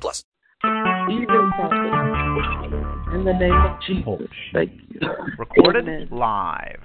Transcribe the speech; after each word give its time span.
plus. 0.00 0.24
Even 0.64 1.50
Father, 1.56 3.14
in 3.14 3.24
the 3.24 3.32
name 3.32 3.52
of 3.52 3.80
Jesus, 3.86 4.28
thank 4.52 4.72
you. 4.88 5.00
Recorded 5.38 5.88
Amen. 5.88 6.08
live. 6.10 6.80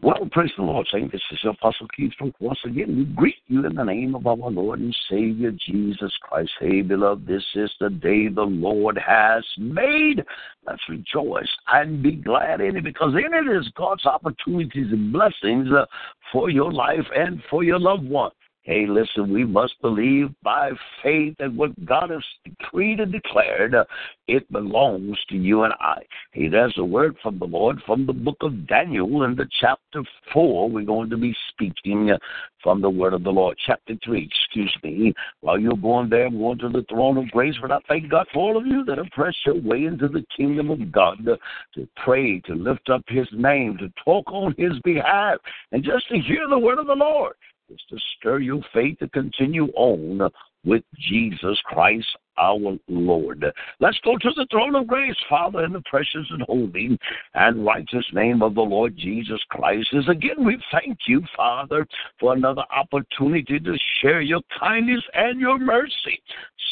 Well, 0.00 0.28
praise 0.30 0.52
the 0.56 0.62
Lord, 0.62 0.86
Saint. 0.92 1.10
This 1.10 1.20
is 1.32 1.40
Apostle 1.44 1.88
Keith 1.88 2.12
from 2.16 2.32
once 2.38 2.60
again. 2.64 2.96
We 2.96 3.04
greet 3.16 3.34
you 3.48 3.66
in 3.66 3.74
the 3.74 3.82
name 3.82 4.14
of 4.14 4.28
our 4.28 4.36
Lord 4.36 4.78
and 4.78 4.96
Savior 5.10 5.50
Jesus 5.50 6.12
Christ. 6.22 6.52
Hey, 6.60 6.82
beloved, 6.82 7.26
this 7.26 7.44
is 7.56 7.68
the 7.80 7.90
day 7.90 8.28
the 8.28 8.42
Lord 8.42 8.96
has 9.04 9.42
made. 9.58 10.24
Let's 10.64 10.82
rejoice 10.88 11.48
and 11.72 12.00
be 12.00 12.12
glad 12.12 12.60
in 12.60 12.76
it 12.76 12.84
because 12.84 13.14
in 13.14 13.34
it 13.34 13.52
is 13.52 13.68
God's 13.76 14.06
opportunities 14.06 14.92
and 14.92 15.12
blessings 15.12 15.66
uh, 15.72 15.86
for 16.30 16.48
your 16.48 16.70
life 16.70 17.06
and 17.16 17.42
for 17.50 17.64
your 17.64 17.80
loved 17.80 18.08
one. 18.08 18.30
Hey, 18.68 18.84
listen, 18.86 19.32
we 19.32 19.46
must 19.46 19.80
believe 19.80 20.28
by 20.42 20.72
faith 21.02 21.36
that 21.38 21.54
what 21.54 21.86
God 21.86 22.10
has 22.10 22.22
decreed 22.44 23.00
and 23.00 23.10
declared, 23.10 23.74
uh, 23.74 23.86
it 24.26 24.52
belongs 24.52 25.16
to 25.30 25.36
you 25.36 25.62
and 25.62 25.72
I. 25.80 26.02
Hey, 26.32 26.48
there's 26.48 26.74
a 26.76 26.84
word 26.84 27.16
from 27.22 27.38
the 27.38 27.46
Lord 27.46 27.80
from 27.86 28.04
the 28.04 28.12
book 28.12 28.36
of 28.42 28.66
Daniel 28.66 29.22
in 29.22 29.36
the 29.36 29.48
chapter 29.58 30.02
4. 30.34 30.68
We're 30.68 30.84
going 30.84 31.08
to 31.08 31.16
be 31.16 31.34
speaking 31.48 32.10
uh, 32.10 32.18
from 32.62 32.82
the 32.82 32.90
word 32.90 33.14
of 33.14 33.24
the 33.24 33.30
Lord. 33.30 33.56
Chapter 33.64 33.94
3, 34.04 34.30
excuse 34.30 34.76
me. 34.84 35.14
While 35.40 35.58
you're 35.58 35.74
going 35.74 36.10
there, 36.10 36.26
I'm 36.26 36.36
going 36.36 36.58
to 36.58 36.68
the 36.68 36.84
throne 36.90 37.16
of 37.16 37.30
grace, 37.30 37.56
but 37.62 37.72
I 37.72 37.78
thank 37.88 38.10
God 38.10 38.26
for 38.34 38.50
all 38.50 38.58
of 38.58 38.66
you 38.66 38.84
that 38.84 38.98
have 38.98 39.10
pressed 39.12 39.46
your 39.46 39.62
way 39.62 39.86
into 39.86 40.08
the 40.08 40.26
kingdom 40.36 40.70
of 40.70 40.92
God 40.92 41.26
uh, 41.26 41.38
to 41.74 41.88
pray, 42.04 42.40
to 42.40 42.54
lift 42.54 42.90
up 42.90 43.00
his 43.08 43.28
name, 43.32 43.78
to 43.78 43.90
talk 44.04 44.30
on 44.30 44.54
his 44.58 44.78
behalf, 44.84 45.38
and 45.72 45.82
just 45.82 46.06
to 46.10 46.18
hear 46.18 46.46
the 46.50 46.58
word 46.58 46.78
of 46.78 46.86
the 46.86 46.92
Lord 46.92 47.32
is 47.70 47.80
to 47.90 47.96
stir 48.16 48.38
your 48.40 48.62
faith 48.72 48.98
to 48.98 49.08
continue 49.08 49.66
on 49.74 50.30
with 50.64 50.82
Jesus 50.98 51.58
Christ 51.64 52.06
our 52.38 52.78
Lord. 52.88 53.44
Let's 53.80 53.98
go 54.04 54.16
to 54.16 54.30
the 54.36 54.46
throne 54.50 54.74
of 54.76 54.86
grace, 54.86 55.16
Father, 55.28 55.64
in 55.64 55.72
the 55.72 55.82
precious 55.90 56.26
and 56.30 56.42
holy 56.42 56.98
and 57.34 57.64
righteous 57.64 58.06
name 58.12 58.42
of 58.42 58.54
the 58.54 58.60
Lord 58.62 58.96
Jesus 58.96 59.40
Christ. 59.50 59.88
As 59.96 60.08
again, 60.08 60.44
we 60.44 60.62
thank 60.70 60.98
you, 61.06 61.22
Father, 61.36 61.86
for 62.20 62.34
another 62.34 62.64
opportunity 62.74 63.58
to 63.58 63.76
share 64.00 64.20
your 64.20 64.40
kindness 64.58 65.02
and 65.14 65.40
your 65.40 65.58
mercy. 65.58 66.22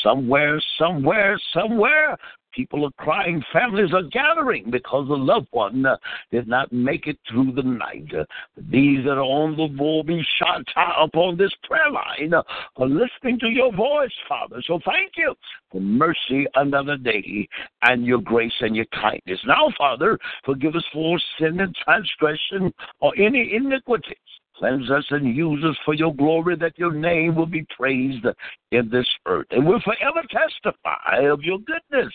Somewhere, 0.03 0.63
somewhere, 0.79 1.39
somewhere, 1.53 2.17
people 2.57 2.85
are 2.87 3.05
crying, 3.05 3.43
families 3.53 3.93
are 3.93 4.03
gathering 4.05 4.71
because 4.71 5.09
a 5.09 5.13
loved 5.13 5.49
one 5.51 5.85
uh, 5.85 5.97
did 6.33 6.49
not 6.49 6.73
make 6.73 7.07
it 7.07 7.19
through 7.31 7.53
the 7.53 7.63
night. 7.63 8.09
Uh, 8.19 8.25
these 8.57 9.05
that 9.05 9.13
are 9.13 9.21
on 9.21 9.57
the 9.57 9.69
Volby 9.81 10.23
Shanta 10.39 10.93
upon 11.01 11.37
this 11.37 11.53
prayer 11.69 11.91
line 11.91 12.33
uh, 12.33 12.43
are 12.79 12.89
listening 12.89 13.39
to 13.41 13.49
your 13.49 13.73
voice, 13.75 14.11
Father. 14.29 14.63
So 14.67 14.81
thank 14.85 15.13
you 15.17 15.35
for 15.71 15.81
mercy 15.81 16.47
another 16.55 16.97
day 16.97 17.47
and 17.83 18.07
your 18.07 18.21
grace 18.21 18.55
and 18.61 18.75
your 18.75 18.87
kindness. 18.87 19.39
Now, 19.47 19.71
Father, 19.77 20.19
forgive 20.45 20.75
us 20.75 20.85
for 20.93 21.21
sin 21.39 21.61
and 21.61 21.77
transgression 21.85 22.73
or 23.01 23.13
any 23.19 23.55
iniquity. 23.55 24.17
Cleanse 24.59 24.91
us 24.91 25.05
and 25.11 25.37
use 25.37 25.63
us 25.65 25.77
for 25.85 25.93
your 25.93 26.15
glory, 26.15 26.57
that 26.57 26.79
your 26.79 26.93
name 26.93 27.35
will 27.35 27.47
be 27.47 27.67
praised 27.77 28.25
in 28.73 28.89
this 28.91 29.07
earth. 29.27 29.47
And 29.51 29.67
we'll 29.67 29.81
forever 29.81 30.23
testify 30.31 31.29
of 31.31 31.43
your 31.43 31.59
goodness. 31.59 32.13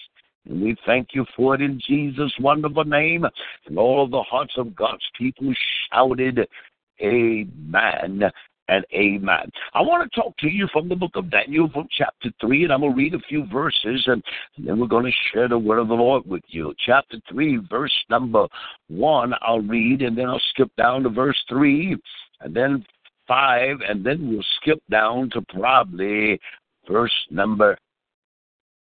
And 0.49 0.61
we 0.61 0.75
thank 0.85 1.09
you 1.13 1.25
for 1.35 1.55
it 1.55 1.61
in 1.61 1.79
Jesus' 1.87 2.33
wonderful 2.39 2.85
name. 2.85 3.25
And 3.67 3.77
all 3.77 4.07
the 4.07 4.23
hearts 4.23 4.53
of 4.57 4.75
God's 4.75 5.07
people 5.17 5.53
shouted, 5.91 6.47
Amen 7.01 8.23
and 8.71 8.85
Amen. 8.93 9.51
I 9.73 9.81
want 9.81 10.09
to 10.09 10.19
talk 10.19 10.37
to 10.37 10.47
you 10.47 10.67
from 10.71 10.87
the 10.87 10.95
book 10.95 11.11
of 11.15 11.29
Daniel, 11.29 11.69
from 11.73 11.87
chapter 11.91 12.29
3, 12.39 12.63
and 12.63 12.73
I'm 12.73 12.79
going 12.79 12.93
to 12.93 12.97
read 12.97 13.13
a 13.13 13.19
few 13.27 13.45
verses, 13.47 14.03
and 14.07 14.23
then 14.57 14.79
we're 14.79 14.87
going 14.87 15.05
to 15.05 15.11
share 15.31 15.49
the 15.49 15.57
word 15.57 15.79
of 15.79 15.89
the 15.89 15.93
Lord 15.93 16.25
with 16.25 16.43
you. 16.47 16.73
Chapter 16.85 17.17
3, 17.29 17.59
verse 17.69 17.93
number 18.09 18.47
1, 18.87 19.33
I'll 19.41 19.59
read, 19.59 20.01
and 20.01 20.17
then 20.17 20.27
I'll 20.27 20.41
skip 20.51 20.71
down 20.77 21.03
to 21.03 21.09
verse 21.09 21.37
3, 21.49 21.97
and 22.39 22.55
then 22.55 22.85
5, 23.27 23.77
and 23.87 24.05
then 24.05 24.29
we'll 24.29 24.45
skip 24.61 24.81
down 24.89 25.29
to 25.31 25.41
probably 25.49 26.39
verse 26.89 27.11
number 27.29 27.77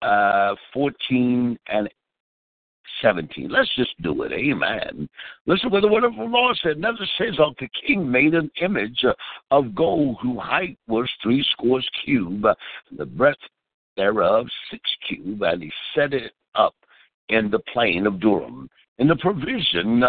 uh, 0.04 0.56
14 0.74 1.58
and 1.68 1.90
17. 3.02 3.50
Let's 3.50 3.70
just 3.76 4.02
do 4.02 4.24
it. 4.24 4.32
Amen. 4.32 5.10
Listen 5.46 5.70
what 5.72 5.82
the 5.82 5.90
the 5.90 6.24
Lord 6.24 6.58
said. 6.64 6.78
Never 6.78 6.98
says 7.18 7.36
of 7.40 7.54
the 7.60 7.68
king 7.86 8.10
made 8.10 8.34
an 8.34 8.52
image 8.62 9.04
of 9.52 9.76
gold 9.76 10.18
whose 10.22 10.40
height 10.40 10.78
was 10.88 11.10
three 11.22 11.46
scores 11.52 11.88
cube, 12.06 12.46
the 12.98 13.06
breadth 13.06 13.40
thereof 13.98 14.48
six 14.72 14.82
cube, 15.08 15.42
and 15.44 15.64
he 15.64 15.72
set 15.96 16.14
it 16.14 16.34
up 16.56 16.76
in 17.30 17.50
the 17.50 17.60
plain 17.72 18.06
of 18.08 18.20
Dura. 18.20 18.50
In 19.00 19.08
the 19.08 19.16
provision 19.18 20.04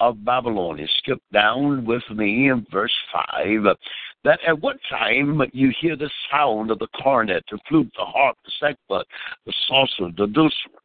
of 0.00 0.24
Babylon, 0.24 0.78
he 0.78 0.86
skipped 0.98 1.32
down 1.32 1.84
with 1.84 2.02
me 2.10 2.50
in 2.50 2.66
verse 2.70 2.94
5 3.12 3.76
that 4.24 4.40
at 4.46 4.60
one 4.60 4.78
time 4.88 5.40
you 5.52 5.72
hear 5.80 5.96
the 5.96 6.10
sound 6.30 6.70
of 6.70 6.78
the 6.78 6.88
cornet, 7.02 7.44
the 7.50 7.58
flute, 7.68 7.92
the 7.96 8.04
harp, 8.04 8.36
the 8.44 8.50
sackbut, 8.66 9.04
the 9.46 9.52
saucer, 9.68 10.10
the 10.16 10.26
dulcimer, 10.26 10.80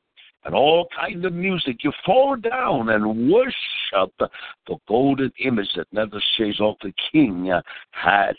and 0.46 0.54
all 0.54 0.88
kind 0.98 1.24
of 1.26 1.34
music. 1.34 1.84
You 1.84 1.92
fall 2.06 2.36
down 2.36 2.90
and 2.90 3.32
worship 3.32 4.14
the 4.20 4.78
golden 4.88 5.32
image 5.40 5.70
that 5.76 5.88
Nebuchadnezzar 5.92 6.76
the 6.82 6.94
king 7.12 7.52
had 7.92 8.36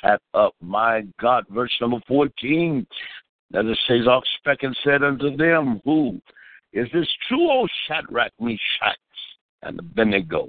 set 0.00 0.20
up. 0.34 0.54
My 0.60 1.02
God, 1.20 1.44
verse 1.50 1.72
number 1.80 2.00
14. 2.06 2.86
Nebuchadnezzar 3.50 4.22
spake 4.38 4.62
and 4.62 4.76
said 4.84 5.02
unto 5.02 5.36
them, 5.36 5.80
Who 5.84 6.20
is 6.72 6.88
this 6.92 7.08
true, 7.28 7.50
O 7.50 7.66
Shadrach, 7.86 8.32
Meshach, 8.40 8.98
and 9.62 9.78
Abednego? 9.78 10.48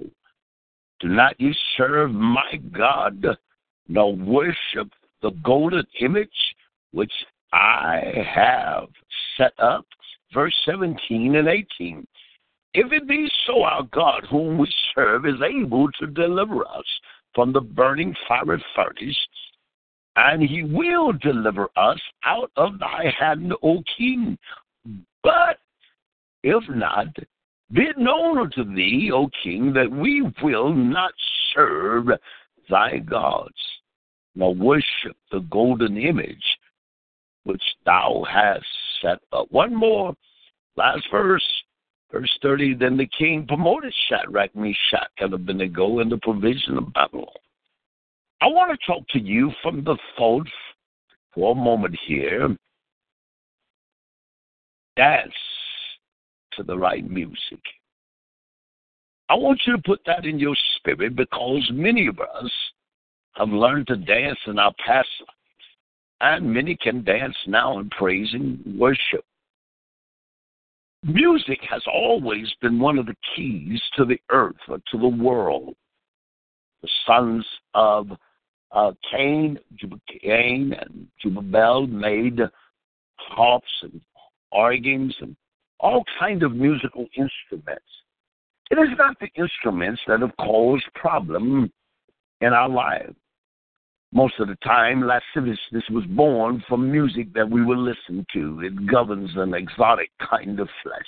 Do 0.99 1.09
not 1.09 1.39
ye 1.39 1.55
serve 1.77 2.11
my 2.11 2.59
God? 2.71 3.37
Nor 3.87 4.15
worship 4.15 4.89
the 5.21 5.31
golden 5.43 5.85
image 5.99 6.29
which 6.91 7.11
I 7.53 8.23
have 8.33 8.87
set 9.37 9.53
up. 9.59 9.85
Verse 10.33 10.55
17 10.65 11.35
and 11.35 11.47
18. 11.47 12.05
If 12.73 12.91
it 12.91 13.07
be 13.07 13.29
so, 13.47 13.63
our 13.63 13.83
God, 13.93 14.25
whom 14.29 14.57
we 14.57 14.71
serve, 14.93 15.25
is 15.25 15.41
able 15.41 15.89
to 15.93 16.07
deliver 16.07 16.67
us 16.67 16.85
from 17.33 17.53
the 17.53 17.61
burning 17.61 18.13
fiery 18.27 18.63
furnace, 18.75 19.27
and 20.17 20.41
he 20.41 20.63
will 20.63 21.13
deliver 21.13 21.69
us 21.77 21.99
out 22.25 22.51
of 22.57 22.79
thy 22.79 23.13
hand, 23.17 23.53
O 23.63 23.81
king. 23.97 24.37
But 25.23 25.59
if 26.43 26.63
not, 26.69 27.07
be 27.71 27.83
it 27.83 27.97
known 27.97 28.37
unto 28.37 28.63
thee, 28.75 29.09
O 29.13 29.29
king, 29.41 29.73
that 29.73 29.89
we 29.89 30.21
will 30.43 30.73
not 30.73 31.11
serve 31.53 32.07
thy 32.69 32.97
gods, 32.99 33.53
nor 34.35 34.53
worship 34.53 35.15
the 35.31 35.39
golden 35.51 35.97
image 35.97 36.43
which 37.43 37.63
thou 37.85 38.25
hast 38.29 38.65
set 39.01 39.19
up. 39.31 39.47
One 39.51 39.73
more, 39.73 40.15
last 40.75 41.03
verse, 41.11 41.45
verse 42.11 42.31
30. 42.41 42.75
Then 42.75 42.97
the 42.97 43.09
king 43.17 43.45
promoted 43.47 43.93
Shadrach, 44.09 44.55
Meshach, 44.55 45.11
and 45.19 45.33
Abednego 45.33 45.99
in 45.99 46.09
the 46.09 46.17
provision 46.17 46.77
of 46.77 46.91
Babylon. 46.93 47.27
I 48.41 48.47
want 48.47 48.77
to 48.77 48.85
talk 48.85 49.07
to 49.09 49.19
you 49.19 49.51
from 49.61 49.83
the 49.83 49.97
thought 50.17 50.47
for 51.33 51.51
a 51.51 51.55
moment 51.55 51.97
here. 52.05 52.55
Dance 54.97 55.33
to 56.53 56.63
the 56.63 56.77
right 56.77 57.09
music. 57.09 57.59
I 59.29 59.33
want 59.35 59.61
you 59.65 59.75
to 59.75 59.81
put 59.81 60.01
that 60.05 60.25
in 60.25 60.37
your 60.37 60.55
spirit 60.77 61.15
because 61.15 61.67
many 61.73 62.07
of 62.07 62.19
us 62.19 62.51
have 63.33 63.49
learned 63.49 63.87
to 63.87 63.95
dance 63.95 64.37
in 64.45 64.59
our 64.59 64.73
past 64.85 65.09
lives, 65.19 65.31
and 66.21 66.53
many 66.53 66.75
can 66.75 67.03
dance 67.03 67.35
now 67.47 67.79
in 67.79 67.89
praise 67.89 68.29
and 68.33 68.79
worship. 68.79 69.25
Music 71.03 71.59
has 71.69 71.83
always 71.91 72.51
been 72.61 72.79
one 72.79 72.97
of 72.97 73.05
the 73.05 73.15
keys 73.35 73.81
to 73.95 74.05
the 74.05 74.19
earth 74.31 74.55
or 74.67 74.77
to 74.91 74.97
the 74.97 75.07
world. 75.07 75.75
The 76.81 76.89
sons 77.05 77.45
of 77.73 78.11
uh, 78.71 78.91
Cain, 79.11 79.57
Cain 80.21 80.73
and 80.79 81.07
Jubal 81.21 81.87
made 81.87 82.39
harps 83.17 83.67
and 83.81 84.01
organs 84.51 85.15
and 85.19 85.35
all 85.79 86.03
kind 86.19 86.43
of 86.43 86.55
musical 86.55 87.07
instruments. 87.15 87.85
It 88.75 88.91
is 88.91 88.97
not 88.97 89.17
the 89.21 89.29
instruments 89.41 90.01
that 90.05 90.19
have 90.19 90.35
caused 90.35 90.83
problem 90.95 91.71
in 92.41 92.51
our 92.51 92.67
lives. 92.67 93.15
Most 94.11 94.33
of 94.39 94.49
the 94.49 94.57
time, 94.65 95.01
lasciviousness 95.01 95.83
was 95.91 96.03
born 96.09 96.61
from 96.67 96.91
music 96.91 97.33
that 97.35 97.49
we 97.49 97.63
were 97.63 97.77
listen 97.77 98.25
to. 98.33 98.61
It 98.61 98.85
governs 98.85 99.31
an 99.37 99.53
exotic 99.53 100.11
kind 100.29 100.59
of 100.59 100.67
flesh. 100.83 101.01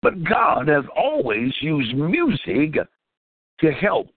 But 0.00 0.24
God 0.24 0.68
has 0.68 0.84
always 0.96 1.52
used 1.60 1.94
music 1.94 2.78
to 3.60 3.70
help. 3.72 4.08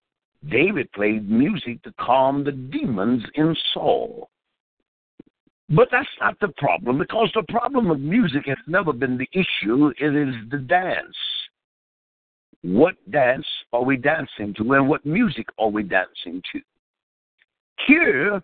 David 0.50 0.90
played 0.94 1.30
music 1.30 1.84
to 1.84 1.94
calm 2.00 2.46
the 2.46 2.54
demons 2.54 3.24
in 3.36 3.54
Saul. 3.74 4.30
But 5.68 5.90
that's 5.92 6.08
not 6.22 6.40
the 6.40 6.54
problem 6.58 6.98
because 6.98 7.30
the 7.36 7.44
problem 7.50 7.92
of 7.92 8.00
music 8.00 8.44
has 8.46 8.58
never 8.68 8.94
been 8.94 9.18
the 9.18 9.30
issue. 9.34 9.92
It 10.00 10.16
is 10.16 10.34
the 10.50 10.60
dance. 10.60 11.18
What 12.64 12.96
dance 13.12 13.46
are 13.74 13.84
we 13.84 13.98
dancing 13.98 14.54
to 14.56 14.74
and 14.74 14.88
what 14.88 15.06
music 15.06 15.48
are 15.60 15.70
we 15.70 15.84
dancing 15.84 16.42
to? 16.54 16.62
Here, 17.88 18.42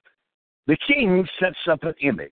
the 0.67 0.77
king 0.87 1.25
sets 1.39 1.57
up 1.69 1.83
an 1.83 1.95
image. 2.01 2.31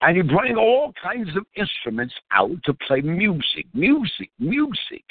And 0.00 0.16
he 0.16 0.22
brings 0.22 0.58
all 0.58 0.92
kinds 1.00 1.36
of 1.36 1.44
instruments 1.56 2.14
out 2.32 2.50
to 2.64 2.74
play 2.86 3.00
music, 3.00 3.66
music, 3.74 4.30
music. 4.38 5.04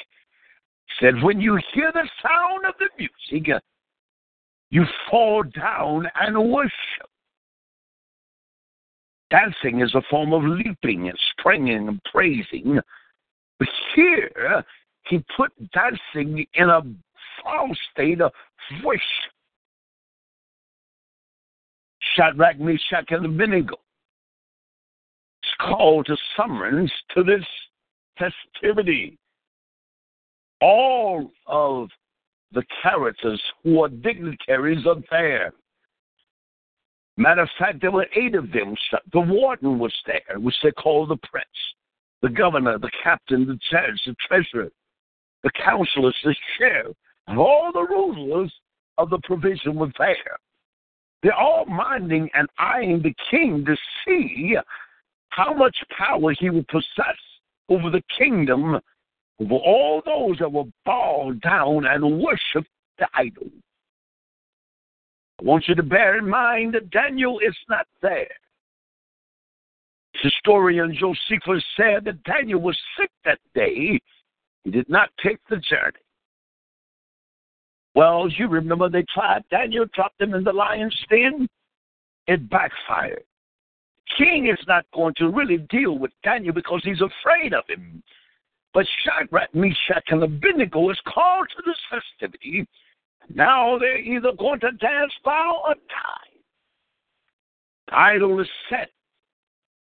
Said 1.00 1.22
when 1.22 1.40
you 1.40 1.58
hear 1.72 1.90
the 1.92 2.08
sound 2.22 2.66
of 2.66 2.74
the 2.78 2.88
music, 2.98 3.62
you 4.70 4.84
fall 5.10 5.42
down 5.42 6.08
and 6.20 6.50
worship. 6.50 7.08
Dancing 9.30 9.80
is 9.80 9.94
a 9.94 10.02
form 10.10 10.32
of 10.32 10.42
leaping 10.44 11.08
and 11.08 11.18
springing 11.30 11.88
and 11.88 12.00
praising. 12.12 12.78
But 13.58 13.68
here, 13.94 14.64
he 15.14 15.24
put 15.36 15.52
dancing 15.72 16.44
in 16.54 16.68
a 16.68 16.82
false 17.42 17.78
state 17.92 18.20
of 18.20 18.32
worship. 18.84 19.02
Shadrach, 22.16 22.58
Meshach, 22.58 23.06
and 23.10 23.26
Abednego. 23.26 23.76
It's 25.42 25.54
called 25.60 26.06
to 26.06 26.16
summons 26.36 26.92
to 27.14 27.22
this 27.22 27.44
festivity. 28.18 29.16
All 30.60 31.30
of 31.46 31.90
the 32.52 32.64
characters 32.82 33.40
who 33.62 33.82
are 33.82 33.88
dignitaries 33.88 34.84
are 34.86 34.96
there. 35.10 35.52
Matter 37.16 37.42
of 37.42 37.48
fact, 37.58 37.80
there 37.80 37.92
were 37.92 38.06
eight 38.16 38.34
of 38.34 38.50
them. 38.50 38.74
The 39.12 39.20
warden 39.20 39.78
was 39.78 39.94
there, 40.06 40.40
which 40.40 40.56
they 40.62 40.72
call 40.72 41.06
the 41.06 41.18
prince, 41.18 41.46
the 42.22 42.28
governor, 42.28 42.78
the 42.78 42.90
captain, 43.02 43.46
the 43.46 43.58
judge, 43.70 44.00
the 44.06 44.16
treasurer, 44.26 44.70
the 45.44 45.50
counselors, 45.50 46.16
the 46.24 46.34
sheriff, 46.58 46.96
and 47.28 47.38
all 47.38 47.70
the 47.72 47.82
rulers 47.82 48.52
of 48.98 49.10
the 49.10 49.20
provision 49.24 49.76
were 49.76 49.92
there. 49.98 50.36
They're 51.22 51.34
all 51.34 51.66
minding 51.66 52.28
and 52.34 52.48
eyeing 52.58 53.02
the 53.02 53.14
king 53.30 53.64
to 53.66 53.76
see 54.04 54.56
how 55.28 55.54
much 55.54 55.76
power 55.96 56.32
he 56.32 56.50
would 56.50 56.66
possess 56.68 57.18
over 57.68 57.90
the 57.90 58.02
kingdom, 58.18 58.80
over 59.40 59.54
all 59.54 60.02
those 60.04 60.38
that 60.38 60.50
will 60.50 60.68
bow 60.84 61.32
down 61.42 61.86
and 61.86 62.20
worship 62.20 62.66
the 62.98 63.06
idol. 63.14 63.48
I 65.40 65.44
want 65.44 65.68
you 65.68 65.74
to 65.74 65.82
bear 65.82 66.18
in 66.18 66.28
mind 66.28 66.74
that 66.74 66.90
Daniel 66.90 67.38
is 67.40 67.56
not 67.68 67.86
there. 68.00 68.28
Historian 70.22 70.96
Josephus 70.98 71.64
said 71.76 72.04
that 72.04 72.22
Daniel 72.24 72.60
was 72.60 72.78
sick 72.98 73.10
that 73.24 73.40
day. 73.54 74.00
He 74.64 74.70
did 74.70 74.88
not 74.88 75.10
take 75.22 75.38
the 75.48 75.56
journey. 75.56 76.00
Well, 77.94 78.28
you 78.28 78.48
remember 78.48 78.88
they 78.88 79.04
tried 79.14 79.44
Daniel, 79.50 79.86
dropped 79.94 80.20
him 80.20 80.34
in 80.34 80.42
the 80.42 80.52
lion's 80.52 80.96
den. 81.08 81.48
It 82.26 82.48
backfired. 82.50 83.24
King 84.18 84.48
is 84.48 84.64
not 84.66 84.84
going 84.94 85.14
to 85.18 85.28
really 85.28 85.58
deal 85.70 85.98
with 85.98 86.10
Daniel 86.22 86.54
because 86.54 86.80
he's 86.84 87.00
afraid 87.00 87.54
of 87.54 87.64
him. 87.68 88.02
But 88.72 88.86
Shadrach, 89.04 89.54
Meshach, 89.54 90.04
and 90.08 90.22
Abednego 90.22 90.90
is 90.90 91.00
called 91.06 91.46
to 91.56 91.62
this 91.64 91.78
festivity. 91.88 92.66
Now 93.32 93.78
they're 93.78 93.98
either 93.98 94.32
going 94.38 94.60
to 94.60 94.72
dance, 94.72 95.12
bow, 95.24 95.62
or 95.66 95.74
die. 95.74 96.40
The 97.86 97.98
idol 97.98 98.40
is 98.40 98.48
set. 98.68 98.90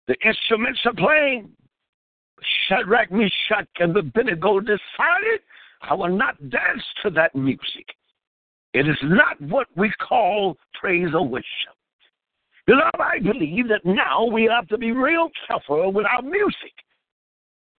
The 0.08 0.16
instruments 0.24 0.80
are 0.84 0.94
playing. 0.94 1.50
Shadrach, 2.68 3.10
Meshach, 3.10 3.68
and 3.78 3.94
the 3.94 4.00
Abednego 4.00 4.60
decided, 4.60 5.40
I 5.82 5.94
will 5.94 6.16
not 6.16 6.50
dance 6.50 6.82
to 7.02 7.10
that 7.10 7.34
music. 7.34 7.86
It 8.72 8.88
is 8.88 8.98
not 9.02 9.40
what 9.40 9.66
we 9.76 9.90
call 10.06 10.56
praise 10.80 11.08
or 11.14 11.26
worship. 11.26 11.76
Beloved, 12.66 13.00
I 13.00 13.18
believe 13.18 13.68
that 13.68 13.84
now 13.84 14.24
we 14.24 14.44
have 14.44 14.68
to 14.68 14.78
be 14.78 14.92
real 14.92 15.30
careful 15.46 15.92
with 15.92 16.06
our 16.06 16.22
music. 16.22 16.72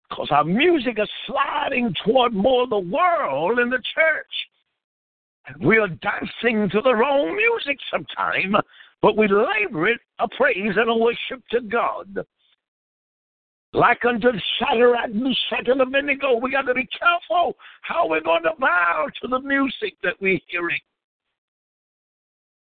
Because 0.09 0.27
our 0.31 0.43
music 0.43 0.99
is 0.99 1.09
sliding 1.25 1.93
toward 2.05 2.33
more 2.33 2.67
the 2.67 2.77
world 2.77 3.59
in 3.59 3.69
the 3.69 3.81
church. 3.95 5.59
We 5.61 5.77
are 5.77 5.87
dancing 5.87 6.69
to 6.69 6.81
the 6.81 6.93
wrong 6.93 7.35
music 7.35 7.79
sometime, 7.91 8.55
but 9.01 9.17
we 9.17 9.27
labor 9.27 9.87
it 9.87 9.99
a 10.19 10.27
praise 10.27 10.73
and 10.75 10.89
a 10.89 10.95
worship 10.95 11.41
to 11.51 11.61
God. 11.61 12.25
Like 13.73 14.05
unto 14.05 14.31
the 14.31 14.41
Shadrach, 14.59 15.13
Meshach, 15.13 15.67
and 15.67 15.81
Abednego, 15.81 16.35
we 16.35 16.51
got 16.51 16.61
to 16.63 16.75
be 16.75 16.87
careful 16.87 17.55
how 17.81 18.07
we're 18.07 18.21
going 18.21 18.43
to 18.43 18.51
bow 18.59 19.07
to 19.21 19.27
the 19.27 19.39
music 19.39 19.95
that 20.03 20.13
we're 20.21 20.39
hearing. 20.47 20.79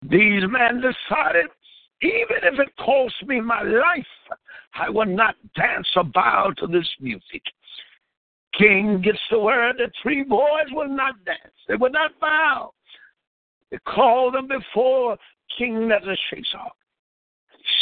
These 0.02 0.42
men 0.48 0.80
decided, 0.80 1.46
even 2.00 2.38
if 2.42 2.58
it 2.58 2.74
costs 2.78 3.22
me 3.26 3.40
my 3.40 3.62
life, 3.62 4.06
I 4.74 4.88
will 4.88 5.06
not 5.06 5.34
dance 5.54 5.86
or 5.94 6.04
bow 6.04 6.52
to 6.58 6.66
this 6.66 6.88
music. 6.98 7.42
King 8.58 9.02
gets 9.02 9.18
the 9.30 9.38
word 9.38 9.76
that 9.78 9.92
three 10.02 10.22
boys 10.22 10.66
will 10.70 10.88
not 10.88 11.22
dance. 11.26 11.54
They 11.68 11.76
will 11.76 11.90
not 11.90 12.18
bow. 12.20 12.72
They 13.70 13.78
call 13.86 14.30
them 14.30 14.48
before 14.48 15.18
King 15.58 15.88
Nebuchadnezzar. 15.88 16.70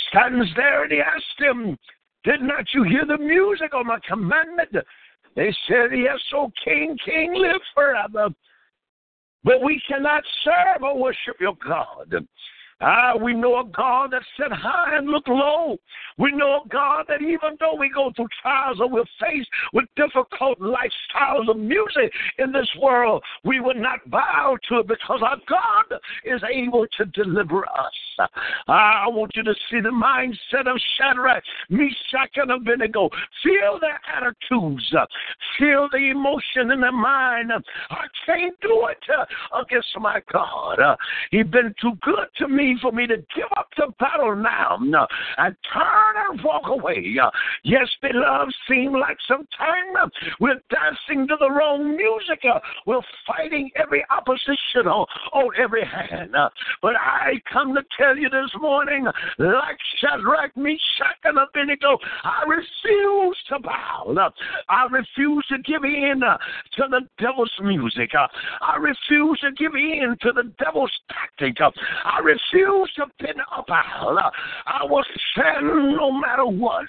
Stands 0.09 0.49
there 0.57 0.83
and 0.83 0.93
he 0.93 1.01
asks 1.01 1.25
him, 1.39 1.79
did 2.25 2.43
not 2.43 2.65
you 2.75 2.83
hear 2.85 3.05
the 3.07 3.19
music 3.19 3.71
of 3.73 3.87
my 3.87 3.99
commandment? 4.07 4.71
They 5.37 5.55
said, 5.69 5.91
Yes, 5.97 6.19
O 6.35 6.51
King, 6.65 6.97
King, 7.05 7.35
live 7.35 7.61
forever. 7.75 8.29
But 9.43 9.63
we 9.63 9.81
cannot 9.89 10.23
serve 10.45 10.83
or 10.83 10.99
worship 10.99 11.37
your 11.41 11.57
God. 11.67 12.15
Ah, 12.83 13.15
we 13.21 13.35
know 13.35 13.61
a 13.61 13.65
God 13.65 14.13
that 14.13 14.23
sit 14.39 14.51
high 14.51 14.97
and 14.97 15.09
look 15.09 15.29
low. 15.29 15.77
We 16.17 16.33
know 16.33 16.63
a 16.65 16.69
God 16.69 17.05
that 17.09 17.21
even 17.21 17.57
though 17.59 17.75
we 17.75 17.91
go 17.91 18.11
through 18.17 18.29
trials 18.41 18.81
or 18.81 18.89
we're 18.89 19.05
faced 19.21 19.49
with 19.73 19.85
difficult 19.97 20.59
lifestyles 20.61 21.49
of 21.49 21.59
music 21.59 22.13
in 22.39 22.53
this 22.53 22.69
world, 22.81 23.23
we 23.45 23.61
will 23.61 23.75
not 23.75 24.09
bow 24.11 24.57
to 24.69 24.79
it 24.79 24.89
because 24.89 25.21
our 25.23 25.37
God 25.47 25.99
is 26.25 26.41
able 26.51 26.87
to 26.97 27.05
deliver 27.07 27.65
us. 27.65 28.29
Ah, 28.69 29.05
I 29.05 29.09
want 29.09 29.33
you 29.35 29.43
to 29.43 29.55
see 29.71 29.81
the 29.81 29.91
mindset 29.91 30.67
of 30.67 30.79
Shadrach, 30.97 31.43
Meshach, 31.69 32.31
and 32.37 32.51
Abednego. 32.51 33.11
Feel 33.43 33.79
their 33.81 34.01
attitudes. 34.15 34.95
Feel 35.59 35.89
the 35.93 36.11
emotion 36.11 36.71
in 36.71 36.81
their 36.81 36.93
mind. 36.93 37.53
I 37.91 38.05
can't 38.27 38.59
do 38.61 38.89
it 38.89 39.29
against 39.59 39.89
my 39.99 40.21
God. 40.33 40.79
He's 41.31 41.47
been 41.47 41.75
too 41.81 41.93
good 42.03 42.29
to 42.39 42.49
me 42.49 42.70
for 42.81 42.93
me 42.93 43.07
to 43.07 43.17
give 43.17 43.51
up 43.57 43.69
the 43.77 43.89
battle 43.99 44.35
now 44.35 44.79
and 45.39 45.57
turn 45.73 46.15
and 46.31 46.41
walk 46.45 46.63
away. 46.67 47.17
Uh, 47.21 47.31
yes, 47.65 47.89
beloved, 48.03 48.55
seem 48.69 48.93
like 48.93 49.17
sometimes 49.27 49.49
uh, 50.01 50.09
we're 50.41 50.61
dancing 50.71 51.27
to 51.29 51.37
the 51.39 51.51
wrong 51.51 51.97
music. 51.97 52.41
Uh, 52.45 52.59
we're 52.87 53.01
fighting 53.27 53.71
every 53.77 54.05
opposition 54.11 54.87
on, 54.87 55.07
on 55.33 55.51
every 55.59 55.85
hand. 55.85 56.35
But 56.83 56.95
I 56.97 57.35
come 57.53 57.75
to 57.75 57.83
tell 57.99 58.17
you 58.17 58.29
this 58.29 58.51
morning, 58.61 59.07
like 59.39 59.79
Shadrach, 59.99 60.57
Meshach, 60.57 61.19
and 61.25 61.39
Abednego, 61.39 61.99
I 62.25 62.43
refuse 62.47 63.39
to 63.49 63.59
bow. 63.61 64.31
I 64.69 64.87
refuse 64.91 65.47
to 65.49 65.59
give 65.59 65.85
in 65.85 66.21
to 66.21 66.85
the 66.91 67.01
devil's 67.19 67.53
music. 67.63 68.11
I 68.61 68.77
refuse 68.77 69.41
to 69.41 69.53
give 69.53 69.75
in 69.75 70.17
to 70.23 70.33
the 70.33 70.53
devil's 70.63 70.93
tactic. 71.09 71.57
I 72.05 72.19
refuse 72.21 72.60
refuse 72.61 72.93
to 72.97 73.07
pin 73.19 73.37
up. 73.57 73.67
I 73.69 74.85
will 74.85 75.05
stand 75.33 75.67
no 75.97 76.13
matter 76.13 76.47
what. 76.47 76.87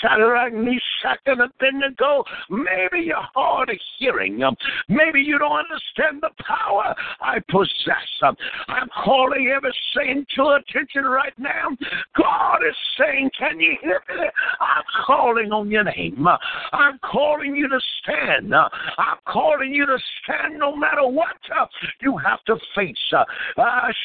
Shadrach, 0.00 0.52
Meshach, 0.52 1.20
and 1.26 1.42
Abednego, 1.42 2.24
maybe 2.50 3.06
you're 3.06 3.16
hard 3.34 3.70
of 3.70 3.76
hearing. 3.98 4.42
Um, 4.42 4.56
maybe 4.88 5.20
you 5.20 5.38
don't 5.38 5.52
understand 5.52 6.22
the 6.22 6.30
power 6.44 6.94
I 7.20 7.38
possess. 7.48 8.08
Um, 8.22 8.36
I'm 8.68 8.88
calling 9.04 9.52
every 9.54 9.72
saint 9.96 10.26
to 10.36 10.58
attention 10.60 11.04
right 11.04 11.32
now. 11.38 11.68
God 12.16 12.58
is 12.68 12.76
saying, 12.98 13.30
Can 13.38 13.60
you 13.60 13.76
hear 13.80 14.02
me? 14.08 14.24
I'm 14.60 14.84
calling 15.06 15.52
on 15.52 15.70
your 15.70 15.84
name. 15.84 16.26
I'm 16.72 16.98
calling 17.10 17.54
you 17.54 17.68
to 17.68 17.80
stand. 18.02 18.54
I'm 18.54 19.18
calling 19.26 19.72
you 19.72 19.86
to 19.86 19.98
stand 20.22 20.58
no 20.58 20.74
matter 20.76 21.06
what 21.06 21.36
you 22.00 22.16
have 22.18 22.42
to 22.46 22.56
face. 22.74 22.96
Uh, 23.12 23.24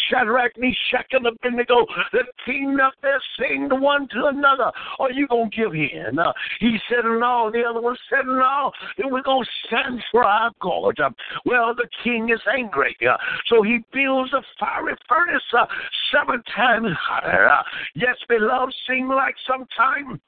Shadrach, 0.09 0.53
Meshach, 0.57 0.76
and 1.11 1.27
Abednego, 1.27 1.85
the 2.11 2.23
king 2.45 2.77
up 2.81 2.93
there 3.01 3.21
saying 3.39 3.69
one 3.71 4.07
to 4.09 4.25
another, 4.27 4.71
Are 4.99 5.11
you 5.11 5.27
going 5.27 5.49
to 5.51 5.55
give 5.55 5.73
in? 5.73 6.19
Uh, 6.19 6.33
he 6.59 6.77
said, 6.89 7.03
No. 7.05 7.49
The 7.51 7.63
other 7.63 7.81
one 7.81 7.97
said, 8.09 8.25
No. 8.25 8.71
Then 8.97 9.11
we're 9.11 9.23
going 9.23 9.45
to 9.45 9.67
stand 9.67 10.03
for 10.11 10.23
our 10.23 10.51
God. 10.61 10.99
Uh, 10.99 11.09
well, 11.45 11.73
the 11.75 11.87
king 12.03 12.29
is 12.29 12.41
angry. 12.53 12.95
Uh, 13.07 13.17
so 13.47 13.63
he 13.63 13.79
builds 13.93 14.33
a 14.33 14.41
fiery 14.59 14.95
furnace 15.07 15.41
uh, 15.57 15.65
seven 16.11 16.41
times 16.55 16.89
hotter. 16.99 17.49
Uh, 17.49 17.63
yes, 17.95 18.15
beloved, 18.27 18.73
seem 18.87 19.09
like 19.09 19.35
sometimes 19.47 20.19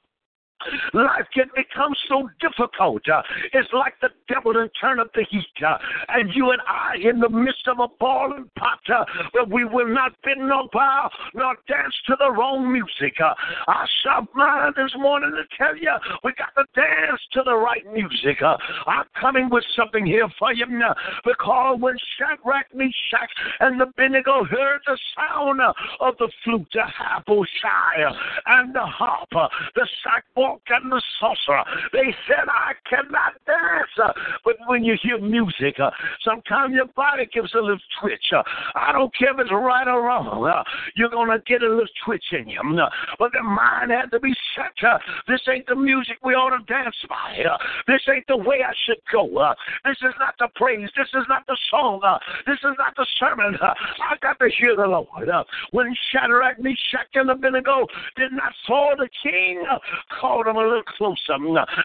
Life 0.92 1.26
can 1.32 1.46
become 1.54 1.94
so 2.08 2.28
difficult. 2.40 3.02
Uh, 3.08 3.22
it's 3.52 3.68
like 3.72 3.94
the 4.00 4.08
devil 4.28 4.52
to 4.52 4.68
turn 4.80 5.00
up 5.00 5.12
the 5.14 5.24
heat. 5.30 5.44
Uh, 5.64 5.76
and 6.08 6.30
you 6.34 6.50
and 6.50 6.60
I 6.68 6.96
in 7.02 7.20
the 7.20 7.28
midst 7.28 7.66
of 7.68 7.78
a 7.78 7.88
boiling 7.98 8.50
pot, 8.58 8.80
uh, 8.92 9.04
but 9.32 9.50
we 9.50 9.64
will 9.64 9.88
not 9.88 10.12
bend 10.22 10.48
no 10.48 10.68
bow 10.72 11.10
nor 11.34 11.56
dance 11.68 11.94
to 12.06 12.16
the 12.18 12.30
wrong 12.30 12.70
music. 12.72 13.18
Uh, 13.20 13.34
I 13.68 13.86
shot 14.02 14.28
mine 14.34 14.72
this 14.76 14.92
morning 14.98 15.32
to 15.32 15.44
tell 15.56 15.76
you 15.76 15.92
we 16.24 16.32
got 16.34 16.54
to 16.56 16.64
dance 16.74 17.20
to 17.32 17.42
the 17.44 17.54
right 17.54 17.84
music. 17.92 18.42
Uh, 18.42 18.56
I'm 18.86 19.04
coming 19.18 19.48
with 19.50 19.64
something 19.76 20.04
here 20.04 20.28
for 20.38 20.52
you 20.52 20.66
uh, 20.66 20.94
because 21.24 21.78
when 21.80 21.96
Shadrach, 22.18 22.66
Meshach, 22.74 23.30
and 23.60 23.80
the 23.80 23.84
Abednego 23.84 24.44
heard 24.44 24.80
the 24.86 24.98
sound 25.16 25.60
uh, 25.60 25.72
of 26.00 26.16
the 26.18 26.28
flute, 26.44 26.66
the 26.72 26.84
shy, 27.62 28.12
and 28.46 28.74
the 28.74 28.84
harp, 28.84 29.28
the 29.74 29.80
the 29.80 29.88
and 30.70 30.90
the 30.90 31.02
sorcerer. 31.20 31.64
They 31.92 32.14
said, 32.26 32.48
I 32.48 32.72
cannot 32.88 33.34
dance. 33.46 33.90
Uh, 34.02 34.12
but 34.44 34.56
when 34.66 34.84
you 34.84 34.96
hear 35.02 35.20
music, 35.20 35.78
uh, 35.80 35.90
sometimes 36.24 36.74
your 36.74 36.86
body 36.96 37.28
gives 37.32 37.54
a 37.54 37.58
little 37.58 37.78
twitch. 38.00 38.32
Uh, 38.34 38.42
I 38.74 38.92
don't 38.92 39.14
care 39.16 39.32
if 39.32 39.40
it's 39.40 39.50
right 39.52 39.86
or 39.86 40.02
wrong. 40.02 40.46
Uh, 40.46 40.62
you're 40.96 41.10
going 41.10 41.30
to 41.30 41.42
get 41.46 41.62
a 41.62 41.68
little 41.68 41.86
twitch 42.04 42.24
in 42.32 42.48
you. 42.48 42.60
Uh, 42.60 42.88
but 43.18 43.32
the 43.32 43.42
mind 43.42 43.90
had 43.90 44.10
to 44.10 44.20
be 44.20 44.32
set. 44.54 44.72
Uh, 44.86 44.98
this 45.28 45.40
ain't 45.52 45.66
the 45.66 45.76
music 45.76 46.16
we 46.24 46.34
ought 46.34 46.56
to 46.56 46.64
dance 46.64 46.96
by. 47.08 47.38
This 47.86 48.00
ain't 48.08 48.26
the 48.28 48.36
way 48.36 48.62
I 48.66 48.72
should 48.86 49.00
go. 49.12 49.28
This 49.84 49.96
is 50.02 50.14
not 50.18 50.34
the 50.38 50.48
praise. 50.56 50.88
This 50.96 51.08
is 51.14 51.26
not 51.28 51.46
the 51.46 51.56
song. 51.70 52.00
This 52.46 52.58
is 52.58 52.74
not 52.78 52.94
the 52.96 53.06
sermon. 53.18 53.56
I 53.60 54.16
got 54.22 54.38
to 54.38 54.48
hear 54.58 54.76
the 54.76 54.86
Lord. 54.86 55.28
When 55.72 55.94
Shadrach, 56.10 56.58
Meshach, 56.58 57.08
and 57.14 57.30
Abednego 57.30 57.86
did 58.16 58.32
not 58.32 58.52
saw 58.66 58.94
the 58.96 59.08
king, 59.22 59.62
call 60.20 60.39
hold 60.40 60.56
him 60.56 60.62
a 60.62 60.66
little 60.66 60.82
closer. 60.96 61.36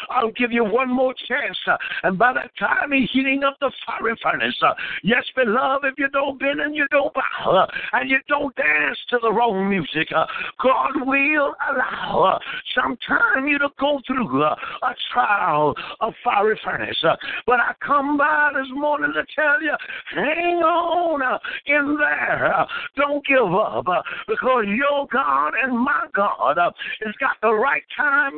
I'll 0.09 0.31
give 0.31 0.51
you 0.51 0.63
one 0.63 0.89
more 0.89 1.13
chance. 1.27 1.57
And 2.03 2.17
by 2.17 2.33
that 2.33 2.51
time, 2.57 2.91
he's 2.91 3.09
heating 3.12 3.43
up 3.43 3.57
the 3.59 3.71
fiery 3.85 4.15
furnace. 4.21 4.55
Yes, 5.03 5.24
beloved, 5.35 5.85
if 5.85 5.93
you 5.97 6.09
don't 6.09 6.39
bend 6.39 6.62
and 6.62 6.75
you 6.75 6.88
don't 6.91 7.13
bow 7.13 7.67
and 7.93 8.09
you 8.09 8.17
don't 8.27 8.55
dance 8.55 8.97
to 9.09 9.19
the 9.21 9.31
wrong 9.31 9.69
music, 9.69 10.09
God 10.09 10.91
will 11.05 11.55
allow 11.69 12.39
sometime 12.74 13.47
you 13.47 13.57
to 13.59 13.69
go 13.79 14.00
through 14.07 14.43
a 14.43 14.95
trial 15.12 15.75
of 16.00 16.13
fiery 16.24 16.59
furnace. 16.63 17.03
But 17.45 17.59
I 17.59 17.74
come 17.85 18.17
by 18.17 18.51
this 18.53 18.67
morning 18.74 19.13
to 19.13 19.25
tell 19.35 19.62
you, 19.62 19.75
hang 20.13 20.57
on 20.57 21.39
in 21.65 21.97
there. 21.97 22.65
Don't 22.95 23.25
give 23.25 23.53
up 23.53 23.85
because 24.27 24.65
your 24.67 25.07
God 25.12 25.53
and 25.62 25.77
my 25.77 26.05
God 26.13 26.57
has 26.57 27.15
got 27.19 27.35
the 27.41 27.53
right 27.53 27.83
time 27.97 28.38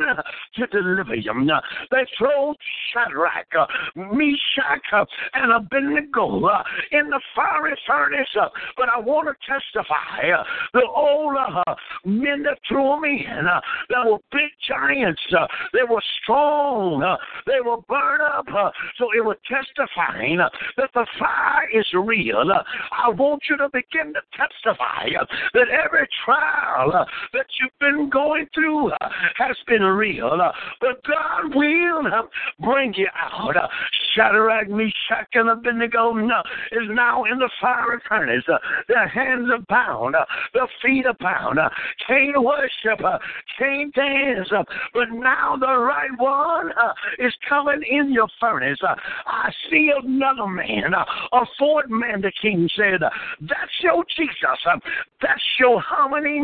to 0.56 0.68
deliver 0.68 1.16
you. 1.16 1.34
They 1.92 2.06
throw 2.18 2.54
Shadrach, 2.94 3.48
uh, 3.58 3.66
Meshach, 3.96 4.82
uh, 4.94 5.06
and 5.34 5.52
Abednego 5.54 6.46
uh, 6.46 6.64
in 6.92 7.10
the 7.10 7.22
fiery 7.36 7.78
furnace. 7.86 8.28
But 8.76 8.90
I 8.90 9.00
want 9.00 9.28
to 9.28 9.36
testify 9.46 10.44
the 10.74 10.84
old 10.96 11.36
men 12.06 12.44
that 12.44 12.60
threw 12.68 12.96
them 12.96 13.04
in, 13.06 13.48
they 13.90 14.10
were 14.10 14.18
big 14.32 14.52
giants. 14.68 15.22
They 15.74 15.84
were 15.90 16.02
strong. 16.22 17.18
They 17.46 17.62
were 17.64 17.78
burned 17.88 18.22
up. 18.22 18.46
So 18.98 19.10
it 19.16 19.24
was 19.24 19.38
testifying 19.48 20.38
that 20.38 20.90
the 20.94 21.06
fire 21.20 21.70
is 21.74 21.86
real. 21.94 22.44
I 22.92 23.10
want 23.10 23.44
you 23.50 23.58
to 23.58 23.70
begin 23.72 24.14
to 24.14 24.22
testify 24.36 25.10
that 25.54 25.68
every 25.70 26.08
trial 26.26 27.06
that 27.34 27.46
you've 27.60 27.80
been 27.80 28.10
going 28.10 28.48
through 28.54 28.92
has 29.38 29.56
been 29.68 29.84
real, 29.98 30.40
uh, 30.42 30.52
but 30.80 31.04
God 31.04 31.56
will 31.56 32.08
uh, 32.08 32.22
bring 32.60 32.94
you 32.96 33.08
out. 33.16 33.58
Uh, 33.58 33.68
Shadrach, 34.14 34.70
Meshach, 34.70 35.28
and 35.34 35.50
Abednego 35.50 36.12
uh, 36.18 36.42
is 36.72 36.88
now 36.90 37.24
in 37.26 37.40
the 37.40 37.50
fiery 37.62 38.00
furnace. 38.08 38.44
Uh, 38.52 38.58
their 38.88 39.08
hands 39.08 39.50
are 39.52 39.64
bound, 39.70 40.16
uh, 40.16 40.26
their 40.54 40.68
feet 40.82 41.06
are 41.06 41.16
bound. 41.20 41.60
Can't 42.08 42.44
worship, 42.44 43.00
can't 43.58 43.94
dance, 43.94 44.50
but 44.94 45.12
now 45.12 45.58
the 45.60 45.78
right 45.78 46.10
one 46.18 46.72
is 47.20 47.34
coming 47.48 47.82
in 47.90 48.14
your 48.14 48.28
furnace. 48.40 48.80
I 49.26 49.52
see 49.70 49.92
another 50.04 50.48
man, 50.48 50.94
a 50.94 51.46
fourth 51.58 51.90
man, 51.90 52.22
the 52.22 52.32
king 52.42 52.70
said, 52.76 53.02
That's 53.42 53.72
your 53.82 54.04
Jesus, 54.16 54.82
that's 55.22 55.42
your 55.60 55.82
harmony, 55.82 56.42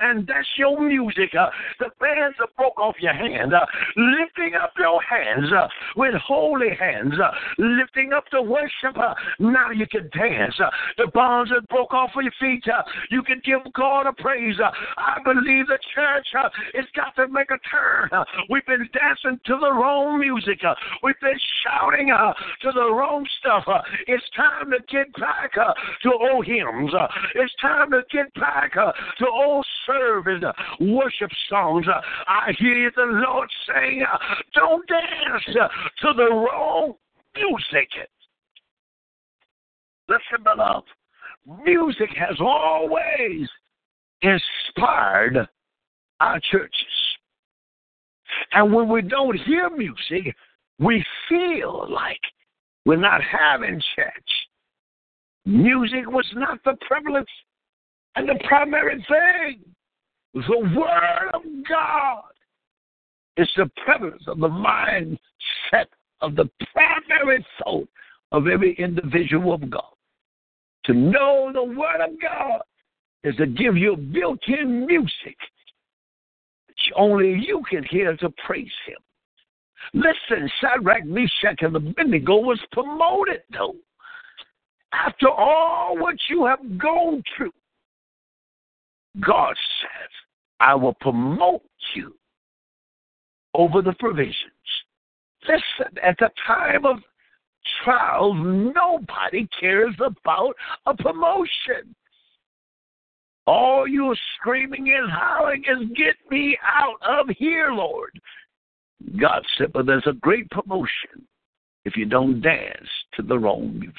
and 0.00 0.26
that's 0.26 0.48
your 0.56 0.80
music. 0.80 1.32
The 1.32 1.90
bands 2.00 2.36
are 2.40 2.48
broke 2.56 2.77
off 2.78 2.96
your 3.00 3.12
hand, 3.12 3.52
uh, 3.52 3.66
lifting 3.96 4.54
up 4.60 4.72
your 4.78 5.00
hands 5.02 5.52
uh, 5.52 5.68
with 5.96 6.14
holy 6.14 6.70
hands, 6.78 7.14
uh, 7.22 7.30
lifting 7.58 8.12
up 8.12 8.24
the 8.32 8.40
worship. 8.40 8.96
Uh, 8.96 9.14
now 9.38 9.70
you 9.70 9.86
can 9.86 10.08
dance. 10.16 10.54
Uh, 10.60 10.70
the 10.96 11.06
bonds 11.12 11.50
that 11.50 11.68
broke 11.68 11.92
off 11.92 12.10
of 12.16 12.22
your 12.22 12.32
feet, 12.40 12.64
uh, 12.68 12.82
you 13.10 13.22
can 13.22 13.40
give 13.44 13.60
God 13.74 14.06
a 14.06 14.12
praise. 14.12 14.56
I 14.96 15.18
believe 15.24 15.66
the 15.66 15.78
church 15.94 16.26
uh, 16.38 16.48
has 16.74 16.84
got 16.94 17.14
to 17.16 17.28
make 17.28 17.50
a 17.50 17.58
turn. 17.68 18.10
We've 18.50 18.66
been 18.66 18.88
dancing 18.92 19.40
to 19.46 19.58
the 19.60 19.72
wrong 19.72 20.20
music. 20.20 20.60
We've 21.02 21.20
been 21.20 21.38
shouting 21.64 22.08
to 22.08 22.72
the 22.72 22.92
wrong 22.92 23.26
stuff. 23.40 23.64
It's 24.06 24.24
time 24.36 24.70
to 24.70 24.78
get 24.90 25.12
back 25.14 25.52
to 25.54 26.12
old 26.12 26.46
hymns. 26.46 26.92
It's 27.34 27.54
time 27.60 27.90
to 27.90 28.02
get 28.10 28.32
back 28.34 28.72
to 28.74 29.26
old 29.26 29.66
service, 29.86 30.42
worship 30.80 31.30
songs. 31.48 31.86
I 32.26 32.52
hear 32.58 32.67
the 32.96 33.22
Lord 33.26 33.48
saying, 33.66 34.04
don't 34.54 34.86
dance 34.88 35.44
to 36.00 36.12
the 36.16 36.30
wrong 36.30 36.94
music. 37.36 37.88
Listen, 40.08 40.42
beloved, 40.42 40.88
music 41.64 42.10
has 42.16 42.36
always 42.40 43.48
inspired 44.22 45.48
our 46.20 46.40
churches. 46.50 46.72
And 48.52 48.72
when 48.72 48.88
we 48.88 49.02
don't 49.02 49.38
hear 49.40 49.70
music, 49.70 50.34
we 50.78 51.04
feel 51.28 51.86
like 51.90 52.20
we're 52.84 52.96
not 52.96 53.20
having 53.22 53.80
church. 53.96 54.30
Music 55.44 56.10
was 56.10 56.26
not 56.34 56.62
the 56.64 56.76
prevalence 56.86 57.30
and 58.16 58.28
the 58.28 58.38
primary 58.46 59.04
thing. 59.08 59.60
The 60.34 60.58
Word 60.58 61.30
of 61.34 61.42
God 61.68 62.22
it's 63.38 63.50
the 63.56 63.70
prevalence 63.84 64.22
of 64.26 64.38
the 64.38 64.48
mindset 64.48 65.86
of 66.20 66.36
the 66.36 66.50
primary 66.72 67.44
thought 67.62 67.88
of 68.32 68.46
every 68.46 68.74
individual 68.74 69.54
of 69.54 69.70
God. 69.70 69.94
To 70.84 70.92
know 70.92 71.50
the 71.52 71.64
Word 71.64 72.00
of 72.02 72.20
God 72.20 72.60
is 73.24 73.34
to 73.36 73.46
give 73.46 73.76
you 73.76 73.96
built 73.96 74.40
in 74.46 74.86
music 74.86 75.36
only 76.96 77.38
you 77.38 77.62
can 77.68 77.84
hear 77.84 78.16
to 78.16 78.30
praise 78.46 78.66
Him. 78.86 78.96
Listen, 79.94 80.50
Shadrach, 80.60 81.04
Meshach, 81.04 81.58
and 81.60 81.74
the 81.74 81.78
Abednego 81.78 82.36
was 82.36 82.60
promoted, 82.72 83.42
though. 83.52 83.76
After 84.92 85.28
all 85.28 85.96
what 85.98 86.16
you 86.28 86.46
have 86.46 86.78
gone 86.78 87.22
through, 87.36 87.52
God 89.20 89.54
says, 89.80 90.10
I 90.60 90.74
will 90.74 90.94
promote 90.94 91.62
you 91.94 92.14
over 93.54 93.82
the 93.82 93.94
provisions. 93.98 94.34
Listen, 95.42 95.96
at 96.02 96.16
the 96.18 96.30
time 96.46 96.84
of 96.84 96.98
trials, 97.84 98.36
nobody 98.74 99.48
cares 99.58 99.94
about 99.98 100.54
a 100.86 100.94
promotion. 100.94 101.94
All 103.46 103.88
you're 103.88 104.16
screaming 104.36 104.94
and 104.98 105.10
hollering 105.10 105.64
is, 105.64 105.88
Get 105.96 106.16
me 106.30 106.58
out 106.62 106.98
of 107.02 107.34
here, 107.38 107.72
Lord. 107.72 108.20
God 109.18 109.44
said, 109.56 109.72
but 109.72 109.86
there's 109.86 110.06
a 110.06 110.12
great 110.12 110.50
promotion 110.50 111.26
if 111.84 111.96
you 111.96 112.04
don't 112.04 112.40
dance 112.40 112.88
to 113.14 113.22
the 113.22 113.38
wrong 113.38 113.78
music. 113.78 113.94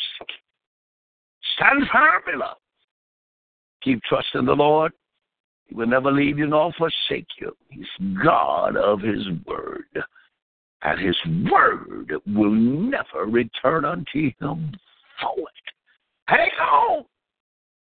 Stand 1.56 1.84
firm, 1.92 2.22
beloved. 2.26 2.60
Keep 3.82 4.04
trusting 4.04 4.46
the 4.46 4.54
Lord. 4.54 4.92
He 5.70 5.76
will 5.76 5.88
never 5.88 6.12
leave 6.12 6.40
you 6.40 6.48
nor 6.48 6.74
forsake 6.74 7.28
you. 7.40 7.56
He's 7.70 7.86
God 8.24 8.76
of 8.76 9.02
His 9.02 9.26
word. 9.46 9.86
And 10.82 11.00
His 11.00 11.16
word 11.52 12.12
will 12.26 12.52
never 12.52 13.26
return 13.26 13.86
unto 13.86 14.32
Him 14.40 14.72
void. 15.22 15.46
Hang 16.26 16.50
on. 16.60 17.06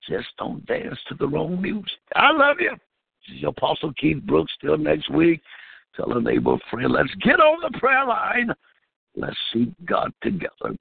Just 0.07 0.27
don't 0.37 0.65
dance 0.65 0.97
to 1.09 1.15
the 1.15 1.27
wrong 1.27 1.61
music. 1.61 1.91
I 2.15 2.31
love 2.31 2.57
you. 2.59 2.71
This 2.71 3.35
is 3.35 3.41
your 3.41 3.51
Apostle 3.51 3.93
Keith 3.99 4.21
Brooks. 4.23 4.51
Till 4.61 4.77
next 4.77 5.09
week. 5.11 5.41
Tell 5.95 6.15
a 6.15 6.21
neighbor, 6.21 6.57
friend, 6.69 6.91
let's 6.91 7.13
get 7.23 7.39
on 7.39 7.59
the 7.59 7.79
prayer 7.79 8.05
line. 8.05 8.53
Let's 9.15 9.35
seek 9.51 9.69
God 9.85 10.13
together. 10.21 10.77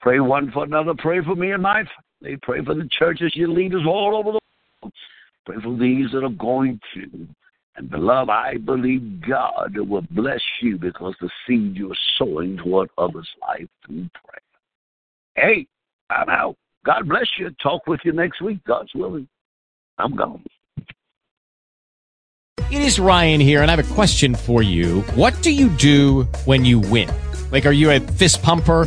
Pray 0.00 0.20
one 0.20 0.52
for 0.52 0.62
another. 0.62 0.94
Pray 0.96 1.24
for 1.24 1.34
me 1.34 1.50
and 1.50 1.62
my 1.62 1.82
family. 2.22 2.38
Pray 2.42 2.64
for 2.64 2.74
the 2.74 2.88
churches, 2.96 3.32
your 3.34 3.48
leaders 3.48 3.82
all 3.84 4.14
over 4.14 4.32
the 4.32 4.38
world. 4.82 4.92
Pray 5.50 5.62
for 5.62 5.76
these 5.76 6.12
that 6.12 6.22
are 6.22 6.28
going 6.28 6.80
to. 6.94 7.28
And 7.76 7.90
beloved, 7.90 8.30
I 8.30 8.56
believe 8.58 9.20
God 9.26 9.76
will 9.76 10.04
bless 10.10 10.42
you 10.60 10.78
because 10.78 11.14
the 11.20 11.30
seed 11.46 11.76
you're 11.76 11.96
sowing 12.18 12.56
toward 12.56 12.90
others' 12.98 13.28
life 13.40 13.66
through 13.84 14.08
prayer. 14.22 14.42
Hey, 15.34 15.66
I'm 16.08 16.28
out. 16.28 16.56
God 16.84 17.08
bless 17.08 17.26
you. 17.38 17.50
Talk 17.62 17.86
with 17.86 18.00
you 18.04 18.12
next 18.12 18.40
week, 18.40 18.58
God's 18.64 18.94
willing. 18.94 19.28
I'm 19.98 20.14
gone. 20.14 20.44
It 22.70 22.82
is 22.82 23.00
Ryan 23.00 23.40
here, 23.40 23.62
and 23.62 23.70
I 23.70 23.76
have 23.76 23.90
a 23.90 23.94
question 23.94 24.36
for 24.36 24.62
you. 24.62 25.00
What 25.14 25.40
do 25.42 25.52
you 25.52 25.68
do 25.70 26.24
when 26.44 26.64
you 26.64 26.78
win? 26.78 27.10
Like, 27.50 27.66
are 27.66 27.72
you 27.72 27.90
a 27.90 27.98
fist 27.98 28.42
pumper? 28.42 28.86